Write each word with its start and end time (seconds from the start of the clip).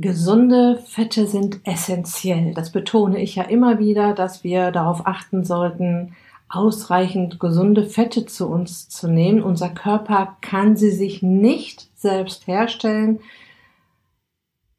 Gesunde 0.00 0.82
Fette 0.86 1.26
sind 1.26 1.60
essentiell. 1.64 2.54
Das 2.54 2.72
betone 2.72 3.20
ich 3.20 3.34
ja 3.34 3.42
immer 3.42 3.78
wieder, 3.78 4.14
dass 4.14 4.42
wir 4.42 4.70
darauf 4.70 5.06
achten 5.06 5.44
sollten, 5.44 6.14
ausreichend 6.48 7.38
gesunde 7.38 7.84
Fette 7.84 8.24
zu 8.24 8.48
uns 8.48 8.88
zu 8.88 9.08
nehmen. 9.08 9.42
Unser 9.42 9.68
Körper 9.68 10.38
kann 10.40 10.74
sie 10.74 10.90
sich 10.90 11.22
nicht 11.22 11.90
selbst 11.96 12.46
herstellen. 12.46 13.20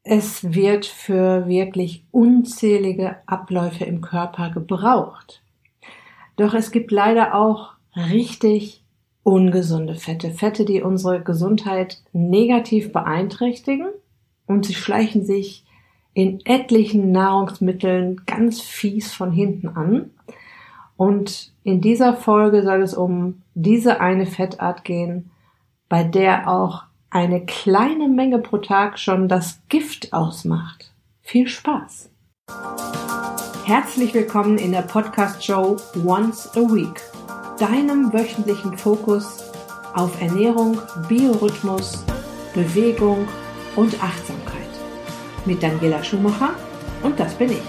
Es 0.02 0.54
wird 0.54 0.86
für 0.86 1.46
wirklich 1.46 2.02
unzählige 2.10 3.18
Abläufe 3.26 3.84
im 3.84 4.00
Körper 4.00 4.50
gebraucht. 4.50 5.40
Doch 6.36 6.52
es 6.52 6.72
gibt 6.72 6.90
leider 6.90 7.36
auch 7.36 7.74
richtig 7.94 8.82
ungesunde 9.22 9.94
Fette. 9.94 10.32
Fette, 10.32 10.64
die 10.64 10.82
unsere 10.82 11.22
Gesundheit 11.22 12.02
negativ 12.12 12.92
beeinträchtigen 12.92 13.86
und 14.46 14.66
sie 14.66 14.74
schleichen 14.74 15.24
sich 15.24 15.64
in 16.14 16.40
etlichen 16.44 17.10
Nahrungsmitteln 17.12 18.22
ganz 18.26 18.60
fies 18.60 19.12
von 19.12 19.32
hinten 19.32 19.68
an. 19.68 20.10
Und 20.96 21.52
in 21.64 21.80
dieser 21.80 22.14
Folge 22.14 22.62
soll 22.62 22.82
es 22.82 22.94
um 22.94 23.42
diese 23.54 24.00
eine 24.00 24.26
Fettart 24.26 24.84
gehen, 24.84 25.30
bei 25.88 26.04
der 26.04 26.48
auch 26.48 26.84
eine 27.10 27.44
kleine 27.44 28.08
Menge 28.08 28.38
pro 28.38 28.58
Tag 28.58 28.98
schon 28.98 29.28
das 29.28 29.60
Gift 29.68 30.12
ausmacht. 30.12 30.92
Viel 31.22 31.48
Spaß! 31.48 32.10
Herzlich 33.64 34.12
willkommen 34.12 34.58
in 34.58 34.72
der 34.72 34.82
Podcast-Show 34.82 35.76
Once 36.04 36.50
a 36.56 36.60
Week, 36.60 37.00
deinem 37.58 38.12
wöchentlichen 38.12 38.76
Fokus 38.76 39.50
auf 39.94 40.20
Ernährung, 40.20 40.78
Biorhythmus, 41.08 42.04
Bewegung 42.54 43.28
und 43.76 44.02
Achtsamkeit. 44.02 44.62
Mit 45.44 45.62
Daniela 45.62 46.02
Schumacher 46.02 46.54
und 47.02 47.18
das 47.18 47.34
bin 47.34 47.52
ich. 47.52 47.62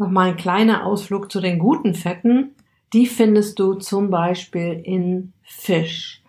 Nochmal 0.00 0.30
ein 0.30 0.36
kleiner 0.36 0.86
Ausflug 0.86 1.30
zu 1.30 1.40
den 1.40 1.58
guten 1.58 1.94
Fetten. 1.94 2.56
Die 2.92 3.06
findest 3.06 3.58
du 3.58 3.74
zum 3.74 4.10
Beispiel 4.10 4.80
in 4.82 5.34
Fisch, 5.42 6.22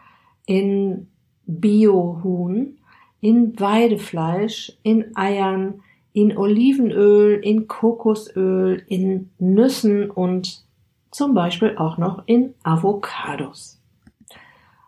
in 0.45 1.07
Biohuhn, 1.45 2.77
in 3.21 3.59
Weidefleisch, 3.59 4.73
in 4.83 5.15
Eiern, 5.15 5.81
in 6.13 6.37
Olivenöl, 6.37 7.39
in 7.41 7.67
Kokosöl, 7.67 8.83
in 8.87 9.29
Nüssen 9.39 10.09
und 10.09 10.63
zum 11.11 11.33
Beispiel 11.33 11.77
auch 11.77 11.97
noch 11.97 12.23
in 12.25 12.53
Avocados. 12.63 13.79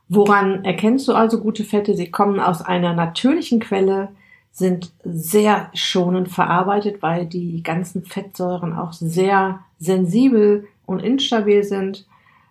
Woran 0.10 0.64
erkennst 0.66 1.08
du 1.08 1.14
also 1.14 1.40
gute 1.40 1.64
Fette? 1.64 1.95
Sie 1.95 2.12
kommen 2.12 2.40
aus 2.40 2.62
einer 2.62 2.94
natürlichen 2.94 3.60
Quelle, 3.60 4.10
sind 4.52 4.94
sehr 5.04 5.70
schonend 5.73 6.30
verarbeitet, 6.30 7.02
weil 7.02 7.26
die 7.26 7.64
ganzen 7.64 8.04
Fettsäuren 8.04 8.73
auch 8.73 8.94
sehr 8.94 9.62
sensibel 9.80 10.67
und 10.86 11.00
instabil 11.00 11.64
sind, 11.64 12.06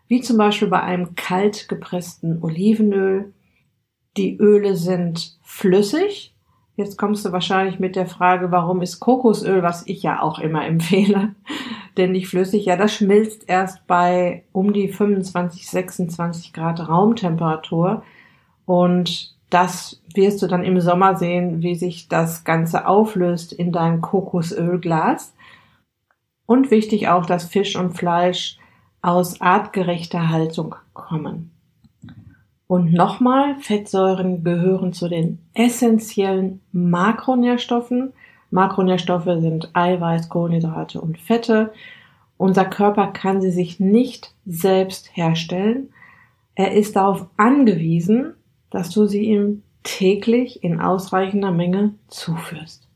wie 0.08 0.20
zum 0.20 0.36
Beispiel 0.36 0.68
bei 0.68 0.80
einem 0.80 1.14
kalt 1.14 1.68
gepressten 1.68 2.42
Olivenöl 2.42 3.32
die 4.16 4.36
Öle 4.36 4.76
sind 4.76 5.38
flüssig. 5.42 6.34
Jetzt 6.76 6.96
kommst 6.96 7.24
du 7.24 7.32
wahrscheinlich 7.32 7.78
mit 7.78 7.96
der 7.96 8.06
Frage, 8.06 8.50
warum 8.50 8.82
ist 8.82 9.00
Kokosöl, 9.00 9.62
was 9.62 9.86
ich 9.86 10.02
ja 10.02 10.22
auch 10.22 10.38
immer 10.38 10.64
empfehle, 10.66 11.34
denn 11.96 12.12
nicht 12.12 12.28
flüssig? 12.28 12.64
Ja, 12.64 12.76
das 12.76 12.94
schmilzt 12.94 13.48
erst 13.48 13.86
bei 13.86 14.44
um 14.52 14.72
die 14.72 14.88
25, 14.88 15.68
26 15.68 16.52
Grad 16.52 16.88
Raumtemperatur 16.88 18.02
und 18.64 19.34
das 19.50 20.00
wirst 20.14 20.40
du 20.40 20.46
dann 20.46 20.64
im 20.64 20.80
Sommer 20.80 21.16
sehen, 21.16 21.62
wie 21.62 21.74
sich 21.74 22.08
das 22.08 22.44
Ganze 22.44 22.86
auflöst 22.86 23.52
in 23.52 23.70
dein 23.70 24.00
Kokosölglas. 24.00 25.34
Und 26.46 26.70
wichtig 26.70 27.08
auch, 27.08 27.26
dass 27.26 27.44
Fisch 27.44 27.76
und 27.76 27.92
Fleisch 27.92 28.58
aus 29.02 29.42
artgerechter 29.42 30.30
Haltung 30.30 30.74
kommen. 30.94 31.51
Und 32.72 32.94
nochmal, 32.94 33.56
Fettsäuren 33.60 34.44
gehören 34.44 34.94
zu 34.94 35.06
den 35.06 35.40
essentiellen 35.52 36.62
Makronährstoffen. 36.72 38.14
Makronährstoffe 38.50 39.28
sind 39.42 39.68
Eiweiß, 39.74 40.30
Kohlenhydrate 40.30 40.98
und 40.98 41.18
Fette. 41.18 41.74
Unser 42.38 42.64
Körper 42.64 43.08
kann 43.08 43.42
sie 43.42 43.50
sich 43.50 43.78
nicht 43.78 44.32
selbst 44.46 45.14
herstellen. 45.14 45.90
Er 46.54 46.72
ist 46.72 46.96
darauf 46.96 47.26
angewiesen, 47.36 48.36
dass 48.70 48.88
du 48.88 49.04
sie 49.04 49.24
ihm 49.24 49.64
täglich 49.82 50.64
in 50.64 50.80
ausreichender 50.80 51.50
Menge 51.50 51.92
zuführst. 52.08 52.88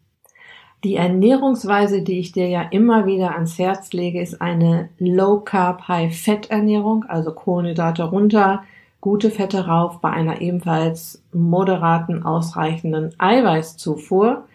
Die 0.85 0.97
Ernährungsweise, 0.97 2.01
die 2.01 2.19
ich 2.19 2.33
dir 2.33 2.49
ja 2.49 2.63
immer 2.63 3.05
wieder 3.05 3.35
ans 3.35 3.59
Herz 3.59 3.93
lege, 3.93 4.23
ist 4.23 4.41
eine 4.41 4.89
Low 4.99 5.41
Carb 5.41 5.87
High 5.87 6.19
Fett 6.19 6.51
Ernährung, 6.51 7.05
also 7.05 7.35
Kohlenhydrate 7.35 8.05
runter, 8.05 8.63
gute 9.07 9.31
Fette 9.31 9.69
rauf 9.69 10.01
bei 10.01 10.11
einer 10.11 10.41
ebenfalls 10.41 11.23
moderaten, 11.33 12.25
ausreichenden 12.25 13.15
Eiweißzufuhr. 13.19 14.49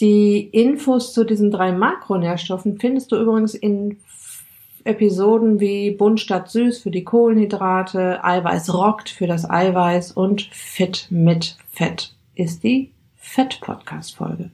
Die 0.00 0.40
Infos 0.40 1.12
zu 1.12 1.22
diesen 1.22 1.52
drei 1.52 1.70
Makronährstoffen 1.70 2.80
findest 2.80 3.12
du 3.12 3.16
übrigens 3.22 3.54
in 3.54 3.98
Episoden 4.82 5.60
wie 5.60 5.92
Bunt 5.92 6.18
statt 6.18 6.50
süß 6.50 6.80
für 6.80 6.90
die 6.90 7.04
Kohlenhydrate, 7.04 8.24
Eiweiß 8.24 8.74
rockt 8.74 9.08
für 9.08 9.28
das 9.28 9.48
Eiweiß 9.48 10.10
und 10.10 10.42
Fit 10.42 11.06
mit 11.08 11.58
Fett 11.70 12.12
ist 12.34 12.64
die 12.64 12.90
Fett-Podcast-Folge. 13.14 14.50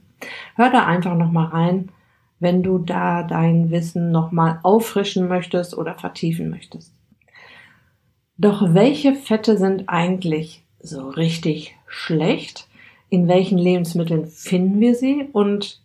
Hör 0.57 0.69
da 0.69 0.85
einfach 0.85 1.15
nochmal 1.15 1.47
rein, 1.47 1.89
wenn 2.39 2.61
du 2.61 2.77
da 2.77 3.23
dein 3.23 3.71
Wissen 3.71 4.11
nochmal 4.11 4.59
auffrischen 4.61 5.27
möchtest 5.27 5.75
oder 5.75 5.95
vertiefen 5.95 6.51
möchtest. 6.51 6.93
Doch 8.37 8.73
welche 8.73 9.13
Fette 9.13 9.57
sind 9.57 9.87
eigentlich 9.87 10.63
so 10.79 11.09
richtig 11.09 11.75
schlecht? 11.87 12.67
In 13.09 13.27
welchen 13.27 13.57
Lebensmitteln 13.57 14.25
finden 14.25 14.79
wir 14.79 14.95
sie? 14.95 15.29
Und 15.31 15.79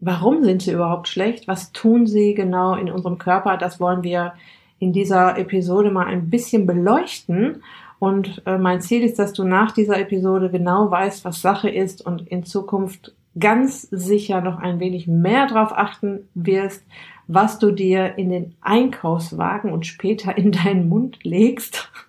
warum 0.00 0.44
sind 0.44 0.62
sie 0.62 0.72
überhaupt 0.72 1.08
schlecht? 1.08 1.48
Was 1.48 1.72
tun 1.72 2.06
sie 2.06 2.34
genau 2.34 2.74
in 2.74 2.90
unserem 2.90 3.18
Körper? 3.18 3.56
Das 3.56 3.80
wollen 3.80 4.02
wir 4.02 4.34
in 4.78 4.92
dieser 4.92 5.38
Episode 5.38 5.90
mal 5.90 6.06
ein 6.06 6.28
bisschen 6.28 6.66
beleuchten. 6.66 7.62
Und 7.98 8.42
äh, 8.44 8.58
mein 8.58 8.82
Ziel 8.82 9.02
ist, 9.02 9.18
dass 9.18 9.32
du 9.32 9.44
nach 9.44 9.72
dieser 9.72 9.98
Episode 9.98 10.50
genau 10.50 10.90
weißt, 10.90 11.24
was 11.24 11.40
Sache 11.40 11.70
ist 11.70 12.04
und 12.04 12.28
in 12.28 12.44
Zukunft 12.44 13.14
ganz 13.38 13.82
sicher 13.90 14.40
noch 14.40 14.58
ein 14.58 14.80
wenig 14.80 15.06
mehr 15.06 15.46
darauf 15.46 15.72
achten 15.72 16.28
wirst, 16.34 16.84
was 17.28 17.58
du 17.58 17.70
dir 17.70 18.16
in 18.18 18.30
den 18.30 18.54
Einkaufswagen 18.60 19.72
und 19.72 19.86
später 19.86 20.36
in 20.36 20.52
deinen 20.52 20.88
Mund 20.88 21.24
legst. 21.24 21.90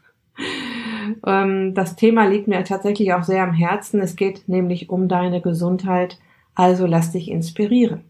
Ähm, 1.26 1.74
das 1.74 1.96
Thema 1.96 2.26
liegt 2.26 2.50
mir 2.50 2.64
tatsächlich 2.66 3.14
auch 3.14 3.24
sehr 3.24 3.42
am 3.42 3.54
Herzen. 3.54 4.02
Es 4.02 4.18
geht 4.18 4.50
nämlich 4.50 4.90
um 4.90 5.08
deine 5.08 5.40
Gesundheit, 5.42 6.20
also 6.54 6.86
lass 6.86 7.14
dich 7.14 7.32
inspirieren. 7.32 8.04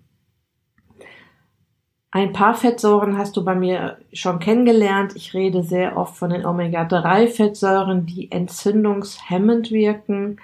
Ein 2.09 2.33
paar 2.33 2.55
Fettsäuren 2.55 3.17
hast 3.17 3.37
du 3.37 3.45
bei 3.45 3.53
mir 3.53 3.97
schon 4.13 4.39
kennengelernt. 4.39 5.15
Ich 5.15 5.35
rede 5.35 5.61
sehr 5.61 5.95
oft 5.95 6.17
von 6.17 6.31
den 6.31 6.45
Omega-3-Fettsäuren, 6.45 8.07
die 8.07 8.31
entzündungshemmend 8.31 9.71
wirken 9.71 10.39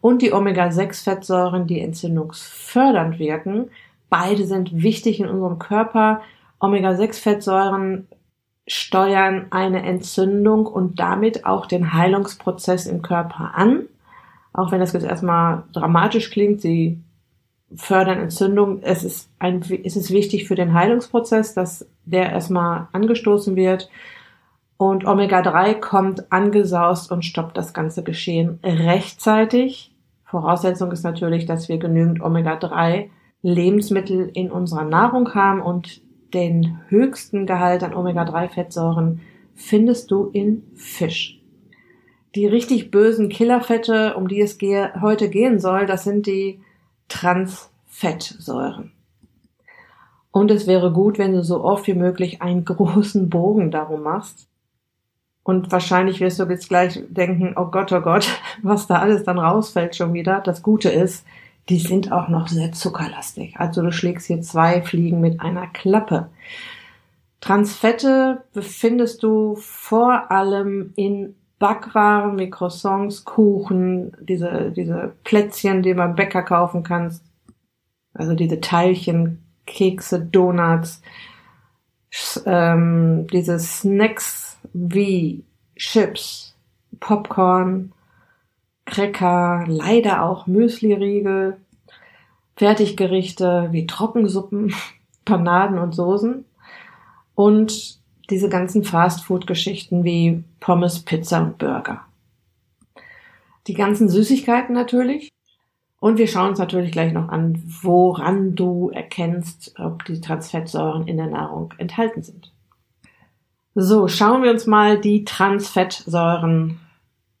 und 0.00 0.22
die 0.22 0.32
Omega-6-Fettsäuren, 0.32 1.66
die 1.66 1.80
entzündungsfördernd 1.80 3.18
wirken. 3.18 3.70
Beide 4.10 4.46
sind 4.46 4.82
wichtig 4.82 5.20
in 5.20 5.28
unserem 5.28 5.58
Körper. 5.58 6.22
Omega-6-Fettsäuren 6.60 8.08
steuern 8.66 9.46
eine 9.50 9.82
Entzündung 9.82 10.66
und 10.66 10.98
damit 10.98 11.46
auch 11.46 11.66
den 11.66 11.92
Heilungsprozess 11.92 12.86
im 12.86 13.02
Körper 13.02 13.52
an. 13.54 13.86
Auch 14.52 14.72
wenn 14.72 14.80
das 14.80 14.92
jetzt 14.92 15.06
erstmal 15.06 15.64
dramatisch 15.72 16.30
klingt, 16.30 16.60
sie 16.60 17.00
fördern 17.74 18.18
Entzündung. 18.18 18.80
Es 18.82 19.04
ist, 19.04 19.30
ein, 19.38 19.62
es 19.84 19.96
ist 19.96 20.10
wichtig 20.10 20.46
für 20.46 20.54
den 20.54 20.72
Heilungsprozess, 20.72 21.54
dass 21.54 21.86
der 22.04 22.32
erstmal 22.32 22.88
angestoßen 22.92 23.56
wird. 23.56 23.90
Und 24.76 25.06
Omega-3 25.06 25.74
kommt 25.74 26.30
angesaust 26.32 27.10
und 27.10 27.24
stoppt 27.24 27.56
das 27.56 27.74
ganze 27.74 28.02
Geschehen 28.02 28.60
rechtzeitig. 28.62 29.92
Voraussetzung 30.24 30.92
ist 30.92 31.02
natürlich, 31.02 31.46
dass 31.46 31.68
wir 31.68 31.78
genügend 31.78 32.20
Omega-3 32.20 33.08
Lebensmittel 33.42 34.30
in 34.34 34.50
unserer 34.50 34.84
Nahrung 34.84 35.34
haben 35.34 35.60
und 35.60 36.00
den 36.34 36.80
höchsten 36.88 37.46
Gehalt 37.46 37.82
an 37.82 37.94
Omega-3-Fettsäuren 37.94 39.20
findest 39.54 40.10
du 40.10 40.26
in 40.32 40.64
Fisch. 40.74 41.40
Die 42.34 42.46
richtig 42.46 42.90
bösen 42.90 43.28
Killerfette, 43.28 44.14
um 44.16 44.28
die 44.28 44.40
es 44.40 44.58
ge 44.58 44.88
heute 45.00 45.30
gehen 45.30 45.58
soll, 45.58 45.86
das 45.86 46.04
sind 46.04 46.26
die 46.26 46.60
Transfettsäuren. 47.08 48.92
Und 50.30 50.50
es 50.50 50.66
wäre 50.66 50.92
gut, 50.92 51.18
wenn 51.18 51.32
du 51.32 51.42
so 51.42 51.64
oft 51.64 51.86
wie 51.86 51.94
möglich 51.94 52.42
einen 52.42 52.64
großen 52.66 53.30
Bogen 53.30 53.70
darum 53.70 54.02
machst. 54.02 54.48
Und 55.42 55.72
wahrscheinlich 55.72 56.20
wirst 56.20 56.38
du 56.38 56.44
jetzt 56.44 56.68
gleich 56.68 57.02
denken, 57.08 57.54
oh 57.56 57.66
Gott, 57.66 57.90
oh 57.92 58.02
Gott, 58.02 58.28
was 58.62 58.86
da 58.86 58.96
alles 58.96 59.24
dann 59.24 59.38
rausfällt 59.38 59.96
schon 59.96 60.12
wieder. 60.12 60.40
Das 60.40 60.62
Gute 60.62 60.90
ist, 60.90 61.24
die 61.68 61.78
sind 61.78 62.12
auch 62.12 62.28
noch 62.28 62.48
sehr 62.48 62.72
zuckerlastig. 62.72 63.58
Also 63.58 63.82
du 63.82 63.92
schlägst 63.92 64.26
hier 64.26 64.40
zwei 64.40 64.82
Fliegen 64.82 65.20
mit 65.20 65.40
einer 65.40 65.66
Klappe. 65.66 66.30
Transfette 67.40 68.44
befindest 68.52 69.22
du 69.22 69.54
vor 69.56 70.30
allem 70.30 70.92
in 70.96 71.34
Backwaren 71.58 72.38
wie 72.38 72.50
Croissants, 72.50 73.24
Kuchen, 73.24 74.16
diese, 74.20 74.70
diese 74.70 75.12
Plätzchen, 75.24 75.82
die 75.82 75.94
man 75.94 76.14
Bäcker 76.14 76.42
kaufen 76.42 76.82
kannst. 76.82 77.24
Also 78.14 78.34
diese 78.34 78.60
Teilchen, 78.60 79.42
Kekse, 79.66 80.20
Donuts, 80.20 81.02
ähm, 82.46 83.26
diese 83.32 83.58
Snacks 83.58 84.58
wie 84.72 85.44
Chips, 85.76 86.56
Popcorn, 87.00 87.92
Cracker, 88.88 89.64
leider 89.68 90.24
auch 90.24 90.46
Müsli-Riegel, 90.46 91.58
Fertiggerichte 92.56 93.68
wie 93.70 93.86
Trockensuppen, 93.86 94.74
Panaden 95.24 95.78
und 95.78 95.94
Soßen 95.94 96.44
und 97.34 97.98
diese 98.30 98.48
ganzen 98.48 98.84
Fastfood-Geschichten 98.84 100.04
wie 100.04 100.42
Pommes, 100.60 101.00
Pizza 101.00 101.42
und 101.42 101.58
Burger. 101.58 102.02
Die 103.66 103.74
ganzen 103.74 104.08
Süßigkeiten 104.08 104.74
natürlich. 104.74 105.28
Und 106.00 106.16
wir 106.16 106.28
schauen 106.28 106.50
uns 106.50 106.58
natürlich 106.58 106.92
gleich 106.92 107.12
noch 107.12 107.28
an, 107.28 107.60
woran 107.82 108.54
du 108.54 108.90
erkennst, 108.90 109.74
ob 109.78 110.04
die 110.04 110.20
Transfettsäuren 110.20 111.08
in 111.08 111.16
der 111.16 111.26
Nahrung 111.26 111.74
enthalten 111.78 112.22
sind. 112.22 112.52
So, 113.74 114.08
schauen 114.08 114.42
wir 114.42 114.50
uns 114.50 114.66
mal 114.66 115.00
die 115.00 115.24
Transfettsäuren 115.24 116.80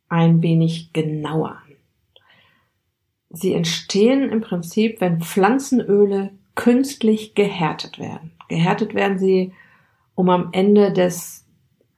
ein 0.08 0.42
wenig 0.42 0.92
genauer 0.92 1.50
an. 1.50 1.68
Sie 3.30 3.52
entstehen 3.52 4.30
im 4.30 4.40
Prinzip, 4.40 5.00
wenn 5.00 5.20
Pflanzenöle 5.20 6.30
künstlich 6.54 7.34
gehärtet 7.34 7.98
werden. 7.98 8.32
Gehärtet 8.48 8.94
werden 8.94 9.18
sie, 9.18 9.52
um 10.14 10.30
am 10.30 10.48
Ende 10.52 10.92
des, 10.92 11.44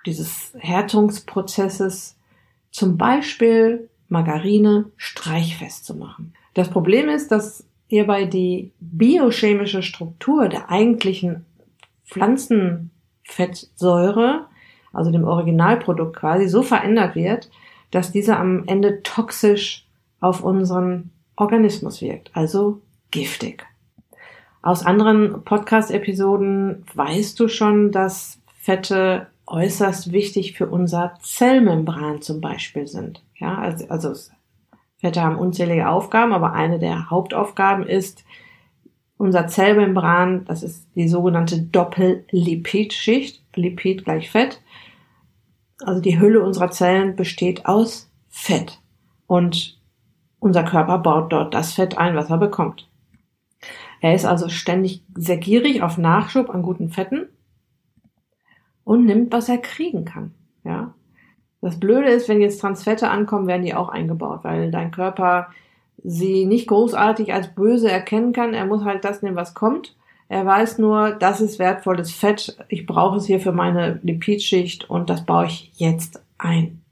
dieses 0.04 0.52
Härtungsprozesses 0.58 2.16
zum 2.70 2.98
Beispiel 2.98 3.88
Margarine 4.08 4.86
streichfest 4.96 5.84
zu 5.84 5.94
machen. 5.94 6.34
Das 6.54 6.68
Problem 6.68 7.08
ist, 7.08 7.30
dass 7.30 7.64
hierbei 7.86 8.24
die 8.24 8.72
biochemische 8.80 9.82
Struktur 9.82 10.48
der 10.48 10.68
eigentlichen 10.68 11.46
Pflanzenfettsäure, 12.04 14.46
also 14.92 15.12
dem 15.12 15.24
Originalprodukt 15.24 16.16
quasi, 16.16 16.48
so 16.48 16.62
verändert 16.62 17.14
wird, 17.14 17.50
dass 17.90 18.12
diese 18.12 18.36
am 18.36 18.64
Ende 18.66 19.02
toxisch 19.02 19.86
auf 20.20 20.42
unseren 20.42 21.10
Organismus 21.36 22.02
wirkt, 22.02 22.30
also 22.34 22.80
giftig. 23.10 23.66
Aus 24.62 24.84
anderen 24.84 25.42
Podcast-Episoden 25.44 26.84
weißt 26.94 27.40
du 27.40 27.48
schon, 27.48 27.92
dass 27.92 28.40
Fette 28.58 29.28
äußerst 29.46 30.12
wichtig 30.12 30.52
für 30.56 30.68
unser 30.68 31.14
Zellmembran 31.22 32.20
zum 32.20 32.40
Beispiel 32.40 32.86
sind. 32.86 33.24
Ja, 33.38 33.58
also, 33.58 33.88
also 33.88 34.12
Fette 34.98 35.22
haben 35.22 35.38
unzählige 35.38 35.88
Aufgaben, 35.88 36.32
aber 36.32 36.52
eine 36.52 36.78
der 36.78 37.10
Hauptaufgaben 37.10 37.86
ist, 37.86 38.24
unser 39.16 39.48
Zellmembran, 39.48 40.44
das 40.46 40.62
ist 40.62 40.86
die 40.94 41.08
sogenannte 41.08 41.60
Doppellipidschicht, 41.60 43.42
Lipid 43.54 44.04
gleich 44.04 44.30
Fett. 44.30 44.62
Also 45.84 46.00
die 46.00 46.20
Hülle 46.20 46.42
unserer 46.42 46.70
Zellen 46.70 47.16
besteht 47.16 47.66
aus 47.66 48.10
Fett. 48.28 48.80
Und 49.26 49.78
unser 50.38 50.64
Körper 50.64 50.98
baut 50.98 51.32
dort 51.32 51.54
das 51.54 51.72
Fett 51.72 51.98
ein, 51.98 52.16
was 52.16 52.30
er 52.30 52.38
bekommt. 52.38 52.88
Er 54.00 54.14
ist 54.14 54.24
also 54.24 54.48
ständig 54.48 55.02
sehr 55.14 55.36
gierig 55.36 55.82
auf 55.82 55.98
Nachschub 55.98 56.50
an 56.50 56.62
guten 56.62 56.90
Fetten 56.90 57.28
und 58.84 59.04
nimmt, 59.04 59.32
was 59.32 59.48
er 59.48 59.58
kriegen 59.58 60.04
kann. 60.04 60.34
Ja. 60.64 60.94
Das 61.60 61.78
Blöde 61.78 62.08
ist, 62.08 62.28
wenn 62.28 62.40
jetzt 62.40 62.60
Transfette 62.60 63.10
ankommen, 63.10 63.46
werden 63.46 63.64
die 63.64 63.74
auch 63.74 63.90
eingebaut, 63.90 64.40
weil 64.42 64.70
dein 64.70 64.90
Körper 64.90 65.48
sie 66.02 66.46
nicht 66.46 66.66
großartig 66.66 67.34
als 67.34 67.54
böse 67.54 67.90
erkennen 67.90 68.32
kann. 68.32 68.54
Er 68.54 68.64
muss 68.64 68.84
halt 68.84 69.04
das 69.04 69.20
nehmen, 69.20 69.36
was 69.36 69.52
kommt. 69.54 69.94
Er 70.30 70.46
weiß 70.46 70.78
nur, 70.78 71.10
das 71.10 71.40
ist 71.40 71.58
wertvolles 71.58 72.12
Fett. 72.12 72.56
Ich 72.68 72.86
brauche 72.86 73.16
es 73.16 73.26
hier 73.26 73.40
für 73.40 73.50
meine 73.50 73.98
Lipidschicht 74.04 74.88
und 74.88 75.10
das 75.10 75.26
baue 75.26 75.46
ich 75.46 75.72
jetzt 75.74 76.22
ein. 76.38 76.82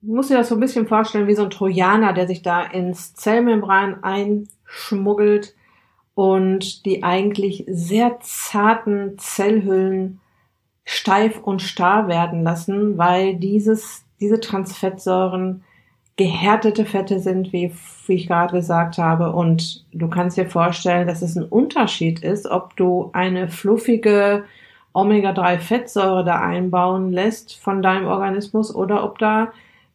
Du 0.00 0.16
musst 0.16 0.30
dir 0.30 0.38
das 0.38 0.48
so 0.48 0.56
ein 0.56 0.60
bisschen 0.60 0.88
vorstellen 0.88 1.28
wie 1.28 1.36
so 1.36 1.44
ein 1.44 1.50
Trojaner, 1.50 2.12
der 2.12 2.26
sich 2.26 2.42
da 2.42 2.64
ins 2.64 3.14
Zellmembran 3.14 4.02
einschmuggelt 4.02 5.54
und 6.14 6.84
die 6.84 7.04
eigentlich 7.04 7.64
sehr 7.68 8.18
zarten 8.20 9.16
Zellhüllen 9.16 10.20
steif 10.84 11.38
und 11.38 11.62
starr 11.62 12.08
werden 12.08 12.42
lassen, 12.42 12.98
weil 12.98 13.36
dieses, 13.36 14.04
diese 14.18 14.40
Transfettsäuren 14.40 15.62
gehärtete 16.16 16.84
Fette 16.84 17.20
sind, 17.20 17.52
wie, 17.52 17.72
wie 18.06 18.14
ich 18.14 18.26
gerade 18.26 18.54
gesagt 18.54 18.98
habe. 18.98 19.32
Und 19.32 19.84
du 19.92 20.08
kannst 20.08 20.36
dir 20.36 20.46
vorstellen, 20.46 21.06
dass 21.06 21.22
es 21.22 21.36
ein 21.36 21.44
Unterschied 21.44 22.20
ist, 22.22 22.46
ob 22.46 22.76
du 22.76 23.10
eine 23.12 23.48
fluffige 23.48 24.44
Omega-3-Fettsäure 24.92 26.24
da 26.24 26.40
einbauen 26.40 27.12
lässt 27.12 27.56
von 27.56 27.82
deinem 27.82 28.06
Organismus 28.06 28.74
oder 28.74 29.04
ob 29.04 29.18
da 29.18 29.52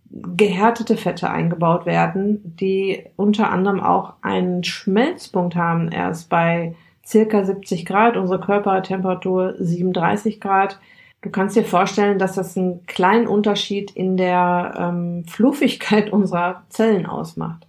gehärtete 0.09 0.97
Fette 0.97 1.29
eingebaut 1.29 1.85
werden, 1.85 2.55
die 2.59 3.03
unter 3.15 3.51
anderem 3.51 3.81
auch 3.81 4.13
einen 4.21 4.63
Schmelzpunkt 4.63 5.55
haben, 5.55 5.91
erst 5.91 6.29
bei 6.29 6.75
circa 7.05 7.43
70 7.43 7.85
Grad, 7.85 8.17
unsere 8.17 8.39
Körpertemperatur 8.39 9.55
37 9.59 10.39
Grad. 10.39 10.79
Du 11.27 11.31
kannst 11.33 11.57
dir 11.57 11.65
vorstellen, 11.65 12.19
dass 12.19 12.35
das 12.35 12.55
einen 12.55 12.85
kleinen 12.85 13.27
Unterschied 13.27 13.91
in 13.91 14.15
der 14.15 14.75
ähm, 14.77 15.25
Fluffigkeit 15.27 16.09
unserer 16.13 16.63
Zellen 16.69 17.05
ausmacht. 17.05 17.67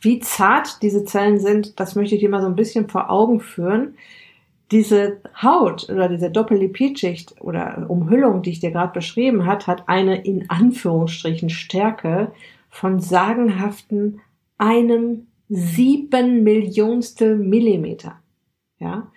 Wie 0.00 0.20
zart 0.20 0.80
diese 0.80 1.04
Zellen 1.04 1.38
sind, 1.38 1.78
das 1.78 1.94
möchte 1.94 2.14
ich 2.14 2.22
dir 2.22 2.30
mal 2.30 2.40
so 2.40 2.46
ein 2.46 2.56
bisschen 2.56 2.88
vor 2.88 3.10
Augen 3.10 3.40
führen 3.40 3.96
diese 4.70 5.20
Haut 5.42 5.90
oder 5.90 6.08
diese 6.08 6.30
Doppellipidschicht 6.30 7.42
oder 7.42 7.84
Umhüllung, 7.88 8.40
die 8.40 8.50
ich 8.50 8.60
dir 8.60 8.70
gerade 8.70 8.94
beschrieben 8.94 9.44
hat, 9.44 9.66
hat 9.66 9.86
eine 9.90 10.24
in 10.24 10.48
Anführungsstrichen 10.48 11.50
Stärke 11.50 12.32
von 12.70 12.98
sagenhaften 13.00 14.20
einem 14.56 15.26
sieben 15.50 16.44
Millionstel 16.44 17.36
Millimeter. 17.36 18.20
Ja. 18.78 19.10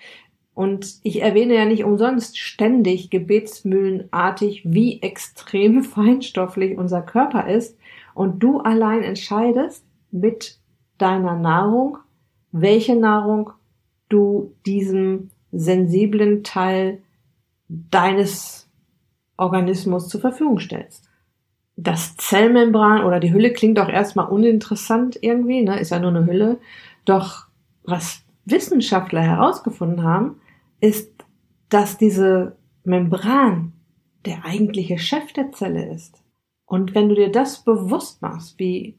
Und 0.53 0.99
ich 1.01 1.21
erwähne 1.21 1.55
ja 1.55 1.65
nicht 1.65 1.83
umsonst 1.83 2.37
ständig 2.37 3.09
gebetsmühlenartig, 3.09 4.61
wie 4.65 5.01
extrem 5.01 5.83
feinstofflich 5.83 6.77
unser 6.77 7.01
Körper 7.01 7.47
ist. 7.47 7.77
Und 8.13 8.39
du 8.39 8.59
allein 8.59 9.03
entscheidest 9.03 9.85
mit 10.11 10.59
deiner 10.97 11.35
Nahrung, 11.35 11.97
welche 12.51 12.95
Nahrung 12.95 13.51
du 14.09 14.53
diesem 14.65 15.31
sensiblen 15.51 16.43
Teil 16.43 17.01
deines 17.67 18.69
Organismus 19.37 20.07
zur 20.07 20.21
Verfügung 20.21 20.59
stellst. 20.59 21.09
Das 21.75 22.15
Zellmembran 22.17 23.03
oder 23.03 23.19
die 23.19 23.33
Hülle 23.33 23.51
klingt 23.51 23.79
auch 23.79 23.89
erstmal 23.89 24.27
uninteressant 24.27 25.17
irgendwie, 25.21 25.63
ne? 25.63 25.79
ist 25.79 25.89
ja 25.89 25.99
nur 25.99 26.11
eine 26.11 26.27
Hülle. 26.27 26.59
Doch 27.05 27.47
was 27.83 28.23
Wissenschaftler 28.45 29.21
herausgefunden 29.21 30.03
haben, 30.03 30.39
ist, 30.83 31.13
dass 31.69 31.97
diese 31.97 32.57
Membran 32.83 33.71
der 34.25 34.43
eigentliche 34.43 34.97
Chef 34.97 35.31
der 35.31 35.53
Zelle 35.53 35.93
ist. 35.93 36.21
Und 36.65 36.93
wenn 36.93 37.07
du 37.07 37.15
dir 37.15 37.31
das 37.31 37.63
bewusst 37.63 38.21
machst, 38.21 38.59
wie 38.59 38.97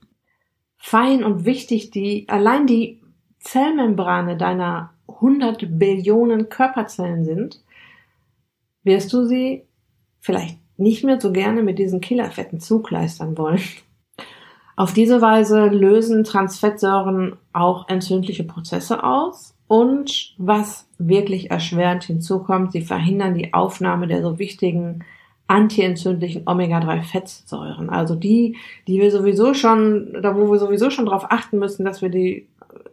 fein 0.78 1.22
und 1.22 1.44
wichtig 1.44 1.90
die, 1.90 2.26
allein 2.28 2.66
die 2.66 3.02
Zellmembrane 3.38 4.38
deiner 4.38 4.94
100 5.08 5.78
Billionen 5.78 6.48
Körperzellen 6.48 7.24
sind, 7.24 7.62
wirst 8.82 9.12
du 9.12 9.26
sie 9.26 9.64
vielleicht 10.20 10.58
nicht 10.78 11.04
mehr 11.04 11.20
so 11.20 11.32
gerne 11.32 11.62
mit 11.62 11.78
diesen 11.78 12.00
Killerfetten 12.00 12.60
zukleistern 12.60 13.36
wollen. 13.36 13.60
Auf 14.74 14.94
diese 14.94 15.20
Weise 15.20 15.66
lösen 15.66 16.24
Transfettsäuren 16.24 17.36
auch 17.52 17.88
entzündliche 17.90 18.44
Prozesse 18.44 19.04
aus 19.04 19.53
und 19.66 20.34
was 20.38 20.88
wirklich 20.98 21.50
erschwerend 21.50 22.04
hinzukommt, 22.04 22.72
sie 22.72 22.82
verhindern 22.82 23.34
die 23.34 23.54
Aufnahme 23.54 24.06
der 24.06 24.22
so 24.22 24.38
wichtigen 24.38 25.04
antientzündlichen 25.46 26.42
Omega-3-Fettsäuren. 26.46 27.90
Also 27.90 28.14
die, 28.14 28.56
die 28.86 29.00
wir 29.00 29.10
sowieso 29.10 29.54
schon, 29.54 30.18
da 30.22 30.36
wo 30.36 30.50
wir 30.50 30.58
sowieso 30.58 30.90
schon 30.90 31.06
darauf 31.06 31.30
achten 31.30 31.58
müssen, 31.58 31.84
dass 31.84 32.02
wir 32.02 32.08
die 32.08 32.48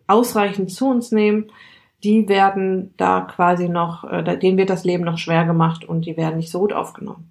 ausreichend 0.08 0.72
zu 0.72 0.90
uns 0.90 1.12
nehmen, 1.12 1.52
die 2.04 2.28
werden 2.28 2.94
da 2.98 3.22
quasi 3.22 3.70
noch, 3.70 4.04
äh, 4.04 4.38
denen 4.38 4.58
wird 4.58 4.70
das 4.70 4.84
Leben 4.84 5.04
noch 5.04 5.18
schwer 5.18 5.46
gemacht 5.46 5.86
und 5.86 6.06
die 6.06 6.18
werden 6.18 6.38
nicht 6.38 6.52
so 6.52 6.60
gut 6.60 6.74
aufgenommen. 6.74 7.30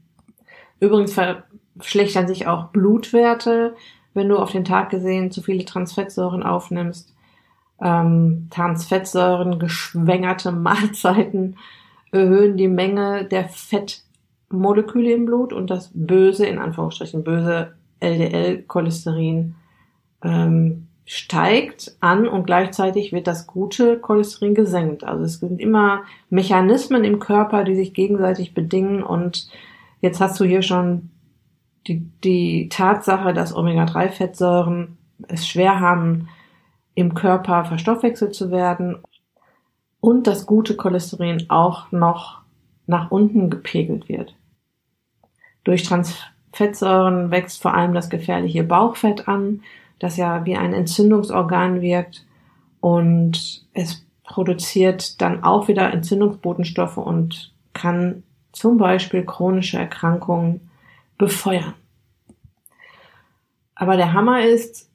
Übrigens 0.78 1.14
verschlechtern 1.76 2.26
sich 2.26 2.46
auch 2.46 2.68
Blutwerte, 2.68 3.74
wenn 4.14 4.28
du 4.28 4.38
auf 4.38 4.52
den 4.52 4.64
Tag 4.64 4.90
gesehen 4.90 5.30
zu 5.30 5.42
viele 5.42 5.64
Transfettsäuren 5.64 6.42
aufnimmst. 6.42 7.14
Ähm, 7.80 8.48
Transfettsäuren, 8.50 9.58
geschwängerte 9.58 10.52
Mahlzeiten 10.52 11.56
erhöhen 12.12 12.56
die 12.56 12.68
Menge 12.68 13.24
der 13.24 13.48
Fettmoleküle 13.48 15.12
im 15.12 15.26
Blut 15.26 15.52
und 15.52 15.70
das 15.70 15.90
böse, 15.94 16.46
in 16.46 16.58
Anführungsstrichen 16.58 17.24
böse 17.24 17.74
LDL-Cholesterin 18.00 19.54
ähm, 20.22 20.88
steigt 21.04 21.96
an 22.00 22.28
und 22.28 22.46
gleichzeitig 22.46 23.12
wird 23.12 23.26
das 23.26 23.46
gute 23.46 23.98
Cholesterin 23.98 24.54
gesenkt. 24.54 25.04
Also 25.04 25.24
es 25.24 25.40
sind 25.40 25.60
immer 25.60 26.02
Mechanismen 26.28 27.04
im 27.04 27.18
Körper, 27.18 27.64
die 27.64 27.74
sich 27.74 27.94
gegenseitig 27.94 28.54
bedingen 28.54 29.02
und 29.02 29.48
jetzt 30.00 30.20
hast 30.20 30.38
du 30.38 30.44
hier 30.44 30.62
schon 30.62 31.10
die, 31.86 32.06
die 32.22 32.68
Tatsache, 32.68 33.32
dass 33.34 33.54
Omega-3-Fettsäuren 33.54 34.98
es 35.28 35.48
schwer 35.48 35.80
haben, 35.80 36.28
im 36.94 37.14
Körper 37.14 37.64
verstoffwechselt 37.64 38.34
zu 38.34 38.50
werden 38.50 38.98
und 40.00 40.26
das 40.26 40.46
gute 40.46 40.76
Cholesterin 40.76 41.46
auch 41.48 41.92
noch 41.92 42.40
nach 42.86 43.10
unten 43.10 43.50
gepegelt 43.50 44.08
wird. 44.08 44.34
Durch 45.64 45.82
Transfettsäuren 45.82 47.30
wächst 47.30 47.62
vor 47.62 47.74
allem 47.74 47.94
das 47.94 48.10
gefährliche 48.10 48.64
Bauchfett 48.64 49.28
an, 49.28 49.62
das 49.98 50.16
ja 50.16 50.44
wie 50.46 50.56
ein 50.56 50.72
Entzündungsorgan 50.72 51.80
wirkt 51.80 52.26
und 52.80 53.66
es 53.74 54.04
produziert 54.24 55.20
dann 55.20 55.44
auch 55.44 55.68
wieder 55.68 55.92
Entzündungsbotenstoffe 55.92 56.96
und 56.96 57.52
kann 57.72 58.22
zum 58.52 58.78
Beispiel 58.78 59.24
chronische 59.24 59.78
Erkrankungen 59.78 60.70
befeuern. 61.18 61.74
Aber 63.74 63.96
der 63.96 64.12
Hammer 64.12 64.42
ist 64.42 64.89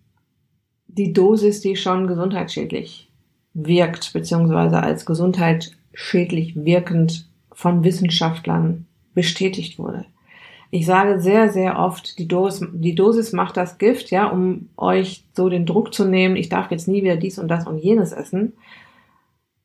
die 0.98 1.14
Dosis, 1.14 1.62
die 1.62 1.76
schon 1.76 2.08
gesundheitsschädlich 2.08 3.12
wirkt, 3.54 4.14
beziehungsweise 4.14 4.82
als 4.82 5.06
gesundheitsschädlich 5.06 6.56
wirkend 6.56 7.30
von 7.52 7.84
Wissenschaftlern 7.84 8.86
bestätigt 9.14 9.80
wurde. 9.80 10.06
Ich 10.72 10.86
sage 10.86 11.22
sehr, 11.22 11.50
sehr 11.50 11.80
oft, 11.80 12.20
die 12.20 12.28
Dosis, 12.28 12.68
die 12.74 12.96
Dosis 12.96 13.32
macht 13.32 13.56
das 13.56 13.78
Gift, 13.78 14.12
ja, 14.12 14.28
um 14.28 14.70
euch 14.76 15.24
so 15.34 15.48
den 15.48 15.66
Druck 15.66 15.94
zu 15.94 16.06
nehmen, 16.06 16.36
ich 16.36 16.50
darf 16.50 16.72
jetzt 16.72 16.88
nie 16.88 17.04
wieder 17.04 17.16
dies 17.16 17.40
und 17.40 17.48
das 17.48 17.66
und 17.66 17.78
jenes 17.78 18.12
essen. 18.12 18.54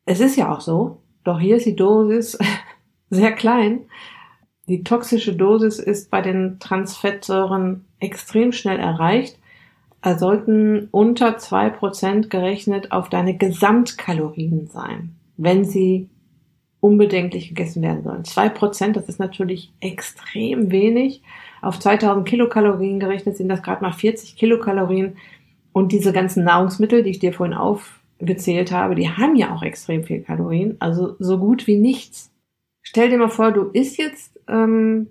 Es 0.05 0.19
ist 0.19 0.37
ja 0.37 0.53
auch 0.53 0.61
so, 0.61 1.01
doch 1.23 1.39
hier 1.39 1.57
ist 1.57 1.65
die 1.65 1.75
Dosis 1.75 2.37
sehr 3.09 3.33
klein. 3.33 3.81
Die 4.69 4.83
toxische 4.83 5.35
Dosis 5.35 5.79
ist 5.79 6.09
bei 6.11 6.21
den 6.21 6.59
Transfettsäuren 6.59 7.85
extrem 7.99 8.53
schnell 8.53 8.79
erreicht. 8.79 9.37
Sollten 10.03 10.87
unter 10.91 11.37
zwei 11.37 11.69
Prozent 11.69 12.29
gerechnet 12.29 12.91
auf 12.91 13.09
deine 13.09 13.37
Gesamtkalorien 13.37 14.67
sein, 14.67 15.15
wenn 15.37 15.63
sie 15.63 16.09
unbedenklich 16.79 17.49
gegessen 17.49 17.83
werden 17.83 18.03
sollen. 18.03 18.25
Zwei 18.25 18.49
Prozent, 18.49 18.95
das 18.95 19.07
ist 19.07 19.19
natürlich 19.19 19.71
extrem 19.79 20.71
wenig. 20.71 21.21
Auf 21.61 21.79
2000 21.79 22.27
Kilokalorien 22.27 22.99
gerechnet 22.99 23.37
sind 23.37 23.49
das 23.49 23.61
gerade 23.61 23.83
mal 23.83 23.93
40 23.93 24.35
Kilokalorien. 24.35 25.17
Und 25.71 25.91
diese 25.91 26.11
ganzen 26.11 26.43
Nahrungsmittel, 26.43 27.03
die 27.03 27.11
ich 27.11 27.19
dir 27.19 27.33
vorhin 27.33 27.55
aufgezählt 27.55 28.71
habe, 28.71 28.95
die 28.95 29.09
haben 29.09 29.35
ja 29.35 29.53
auch 29.53 29.61
extrem 29.61 30.03
viel 30.03 30.21
Kalorien. 30.21 30.75
Also 30.79 31.15
so 31.19 31.37
gut 31.37 31.67
wie 31.67 31.77
nichts. 31.77 32.31
Stell 32.81 33.09
dir 33.09 33.19
mal 33.19 33.29
vor, 33.29 33.51
du 33.51 33.65
isst 33.65 33.97
jetzt 33.97 34.39
ähm, 34.47 35.07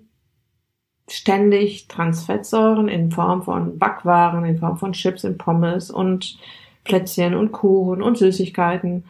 ständig 1.13 1.87
Transfettsäuren 1.87 2.87
in 2.87 3.11
Form 3.11 3.43
von 3.43 3.77
Backwaren, 3.77 4.45
in 4.45 4.57
Form 4.57 4.77
von 4.77 4.93
Chips 4.93 5.25
und 5.25 5.37
Pommes 5.37 5.89
und 5.91 6.37
Plätzchen 6.83 7.35
und 7.35 7.51
Kuchen 7.51 8.01
und 8.01 8.17
Süßigkeiten. 8.17 9.05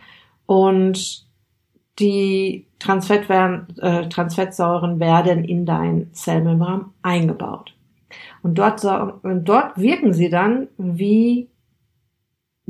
Und 0.45 1.25
die 1.99 2.65
Transfett 2.79 3.29
werden, 3.29 3.67
äh, 3.79 4.09
Transfettsäuren 4.09 4.99
werden 4.99 5.43
in 5.43 5.65
dein 5.65 6.13
Zellmembran 6.13 6.85
eingebaut. 7.01 7.73
Und 8.41 8.57
dort, 8.57 8.83
und 8.83 9.45
dort 9.45 9.77
wirken 9.77 10.13
sie 10.13 10.29
dann 10.29 10.67
wie 10.77 11.47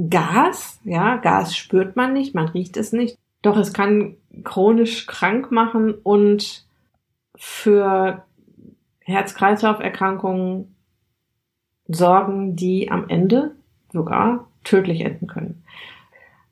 Gas. 0.09 0.79
Ja, 0.83 1.17
Gas 1.17 1.55
spürt 1.55 1.95
man 1.95 2.13
nicht, 2.13 2.35
man 2.35 2.49
riecht 2.49 2.77
es 2.77 2.91
nicht. 2.91 3.17
Doch 3.41 3.57
es 3.57 3.73
kann 3.73 4.17
chronisch 4.43 5.07
krank 5.07 5.51
machen 5.51 5.93
und 6.03 6.65
für 7.35 8.23
Herz-Kreislauf-Erkrankungen 9.11 10.75
sorgen, 11.87 12.55
die 12.55 12.89
am 12.89 13.07
Ende 13.09 13.51
sogar 13.91 14.47
tödlich 14.63 15.01
enden 15.01 15.27
können. 15.27 15.63